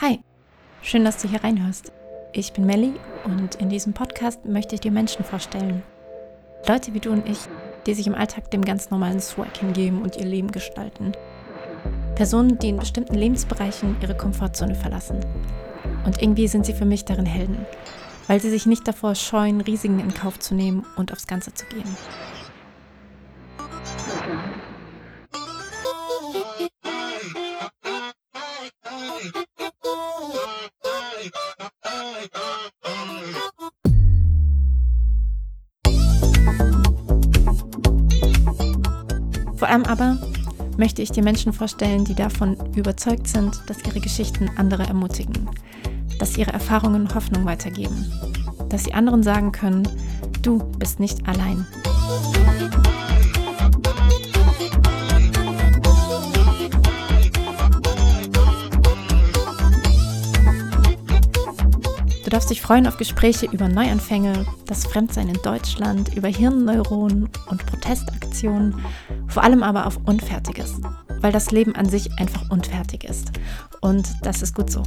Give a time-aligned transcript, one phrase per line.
[0.00, 0.20] Hi,
[0.82, 1.92] schön, dass du hier reinhörst.
[2.32, 2.92] Ich bin Melly
[3.24, 5.82] und in diesem Podcast möchte ich dir Menschen vorstellen.
[6.68, 7.38] Leute wie du und ich,
[7.86, 11.12] die sich im Alltag dem ganz normalen Swag hingeben und ihr Leben gestalten.
[12.14, 15.20] Personen, die in bestimmten Lebensbereichen ihre Komfortzone verlassen.
[16.04, 17.64] Und irgendwie sind sie für mich darin Helden,
[18.26, 21.64] weil sie sich nicht davor scheuen, Risiken in Kauf zu nehmen und aufs Ganze zu
[21.66, 21.96] gehen.
[39.56, 40.18] Vor allem aber
[40.76, 45.48] möchte ich dir Menschen vorstellen, die davon überzeugt sind, dass ihre Geschichten andere ermutigen,
[46.18, 48.12] dass ihre Erfahrungen Hoffnung weitergeben,
[48.68, 49.88] dass sie anderen sagen können,
[50.42, 51.66] du bist nicht allein.
[62.26, 67.66] Du darfst dich freuen auf Gespräche über Neuanfänge, das Fremdsein in Deutschland, über Hirnneuronen und
[67.66, 68.74] Protestaktionen,
[69.28, 70.80] vor allem aber auf Unfertiges,
[71.20, 73.30] weil das Leben an sich einfach unfertig ist.
[73.80, 74.82] Und das ist gut so.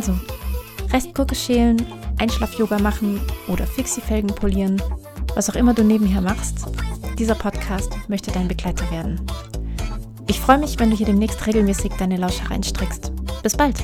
[0.00, 0.14] Also,
[0.94, 1.76] Restgurke schälen,
[2.18, 4.80] Einschlaf-Yoga machen oder Fixie-Felgen polieren,
[5.34, 6.66] was auch immer du nebenher machst,
[7.18, 9.20] dieser Podcast möchte dein Begleiter werden.
[10.26, 13.12] Ich freue mich, wenn du hier demnächst regelmäßig deine Lausche reinstreckst.
[13.42, 13.76] Bis bald!